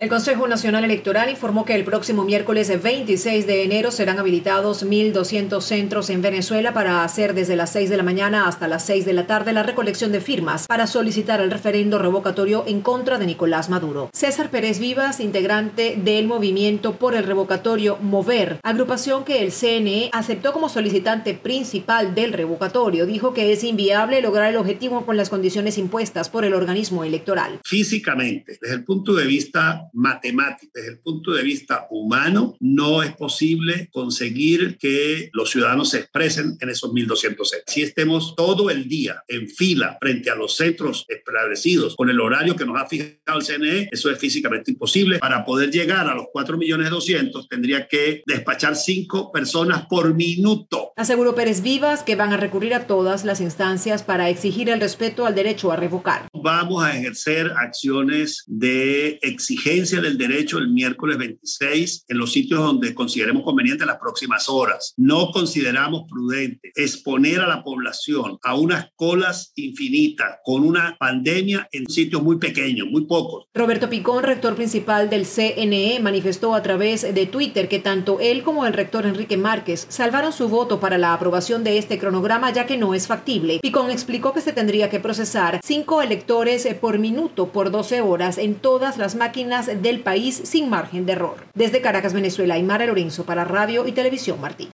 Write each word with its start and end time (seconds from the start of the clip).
El 0.00 0.08
Consejo 0.08 0.48
Nacional 0.48 0.82
Electoral 0.82 1.28
informó 1.28 1.66
que 1.66 1.74
el 1.74 1.84
próximo 1.84 2.24
miércoles 2.24 2.72
26 2.82 3.46
de 3.46 3.64
enero 3.64 3.90
serán 3.90 4.18
habilitados 4.18 4.82
1.200 4.82 5.60
centros 5.60 6.08
en 6.08 6.22
Venezuela 6.22 6.72
para 6.72 7.04
hacer 7.04 7.34
desde 7.34 7.54
las 7.54 7.68
6 7.72 7.90
de 7.90 7.98
la 7.98 8.02
mañana 8.02 8.48
hasta 8.48 8.66
las 8.66 8.82
6 8.86 9.04
de 9.04 9.12
la 9.12 9.26
tarde 9.26 9.52
la 9.52 9.62
recolección 9.62 10.10
de 10.10 10.22
firmas 10.22 10.66
para 10.66 10.86
solicitar 10.86 11.42
el 11.42 11.50
referendo 11.50 11.98
revocatorio 11.98 12.64
en 12.66 12.80
contra 12.80 13.18
de 13.18 13.26
Nicolás 13.26 13.68
Maduro. 13.68 14.08
César 14.14 14.50
Pérez 14.50 14.78
Vivas, 14.78 15.20
integrante 15.20 15.98
del 16.02 16.26
movimiento 16.26 16.94
por 16.96 17.14
el 17.14 17.24
revocatorio 17.24 17.98
Mover, 17.98 18.58
agrupación 18.62 19.24
que 19.24 19.42
el 19.42 19.52
CNE 19.52 20.08
aceptó 20.14 20.54
como 20.54 20.70
solicitante 20.70 21.34
principal 21.34 22.14
del 22.14 22.32
revocatorio, 22.32 23.04
dijo 23.04 23.34
que 23.34 23.52
es 23.52 23.64
inviable 23.64 24.22
lograr 24.22 24.48
el 24.48 24.56
objetivo 24.56 25.04
con 25.04 25.18
las 25.18 25.28
condiciones 25.28 25.76
impuestas 25.76 26.30
por 26.30 26.46
el 26.46 26.54
organismo 26.54 27.04
electoral. 27.04 27.60
Físicamente, 27.66 28.56
desde 28.58 28.76
el 28.76 28.84
punto 28.84 29.14
de 29.14 29.26
vista 29.26 29.89
matemática, 29.92 30.70
desde 30.74 30.90
el 30.90 30.98
punto 31.00 31.32
de 31.32 31.42
vista 31.42 31.86
humano, 31.90 32.56
no 32.60 33.02
es 33.02 33.14
posible 33.14 33.88
conseguir 33.92 34.78
que 34.78 35.30
los 35.32 35.50
ciudadanos 35.50 35.90
se 35.90 35.98
expresen 35.98 36.56
en 36.60 36.68
esos 36.68 36.90
1.200 36.92 37.16
centros. 37.16 37.52
Si 37.66 37.82
estemos 37.82 38.34
todo 38.36 38.70
el 38.70 38.88
día 38.88 39.22
en 39.28 39.48
fila 39.48 39.98
frente 40.00 40.30
a 40.30 40.34
los 40.34 40.56
centros 40.56 41.04
establecidos 41.08 41.96
con 41.96 42.10
el 42.10 42.20
horario 42.20 42.56
que 42.56 42.64
nos 42.64 42.80
ha 42.80 42.86
fijado 42.86 43.38
el 43.38 43.44
CNE, 43.44 43.88
eso 43.90 44.10
es 44.10 44.18
físicamente 44.18 44.70
imposible. 44.70 45.18
Para 45.18 45.44
poder 45.44 45.70
llegar 45.70 46.08
a 46.08 46.14
los 46.14 46.26
4.200.000 46.34 47.48
tendría 47.48 47.86
que 47.86 48.22
despachar 48.26 48.76
cinco 48.76 49.30
personas 49.32 49.86
por 49.86 50.14
minuto. 50.14 50.79
Aseguró 50.96 51.34
Pérez 51.34 51.62
Vivas 51.62 52.02
que 52.02 52.16
van 52.16 52.32
a 52.32 52.36
recurrir 52.36 52.74
a 52.74 52.86
todas 52.86 53.24
las 53.24 53.40
instancias 53.40 54.02
para 54.02 54.28
exigir 54.28 54.68
el 54.68 54.80
respeto 54.80 55.26
al 55.26 55.34
derecho 55.34 55.72
a 55.72 55.76
revocar. 55.76 56.28
Vamos 56.32 56.84
a 56.84 56.96
ejercer 56.96 57.52
acciones 57.56 58.44
de 58.46 59.18
exigencia 59.22 60.00
del 60.00 60.18
derecho 60.18 60.58
el 60.58 60.68
miércoles 60.68 61.18
26 61.18 62.04
en 62.08 62.18
los 62.18 62.32
sitios 62.32 62.60
donde 62.60 62.94
consideremos 62.94 63.42
conveniente 63.42 63.86
las 63.86 63.98
próximas 63.98 64.48
horas. 64.48 64.94
No 64.96 65.30
consideramos 65.30 66.04
prudente 66.08 66.72
exponer 66.74 67.40
a 67.40 67.46
la 67.46 67.62
población 67.62 68.38
a 68.42 68.54
unas 68.54 68.88
colas 68.96 69.52
infinitas 69.56 70.38
con 70.44 70.64
una 70.64 70.96
pandemia 70.98 71.68
en 71.72 71.88
sitios 71.88 72.22
muy 72.22 72.38
pequeños, 72.38 72.88
muy 72.90 73.06
pocos. 73.06 73.46
Roberto 73.54 73.88
Picón, 73.88 74.24
rector 74.24 74.54
principal 74.54 75.10
del 75.10 75.26
CNE, 75.26 76.00
manifestó 76.00 76.54
a 76.54 76.62
través 76.62 77.02
de 77.14 77.26
Twitter 77.26 77.68
que 77.68 77.78
tanto 77.78 78.20
él 78.20 78.42
como 78.42 78.66
el 78.66 78.72
rector 78.72 79.06
Enrique 79.06 79.36
Márquez 79.36 79.86
salvaron 79.88 80.32
su 80.32 80.48
voto 80.48 80.79
para 80.80 80.98
la 80.98 81.14
aprobación 81.14 81.64
de 81.64 81.78
este 81.78 81.98
cronograma 81.98 82.50
ya 82.50 82.66
que 82.66 82.76
no 82.76 82.94
es 82.94 83.06
factible. 83.06 83.60
Picón 83.62 83.90
explicó 83.90 84.32
que 84.32 84.40
se 84.40 84.52
tendría 84.52 84.90
que 84.90 85.00
procesar 85.00 85.60
cinco 85.62 86.02
electores 86.02 86.66
por 86.80 86.98
minuto 86.98 87.48
por 87.48 87.70
12 87.70 88.00
horas 88.00 88.38
en 88.38 88.54
todas 88.54 88.98
las 88.98 89.14
máquinas 89.14 89.70
del 89.82 90.00
país 90.00 90.40
sin 90.44 90.68
margen 90.68 91.06
de 91.06 91.12
error. 91.12 91.36
Desde 91.54 91.80
Caracas, 91.80 92.12
Venezuela, 92.12 92.54
Aymara 92.54 92.86
Lorenzo 92.86 93.24
para 93.24 93.44
Radio 93.44 93.86
y 93.86 93.92
Televisión 93.92 94.40
Martí. 94.40 94.68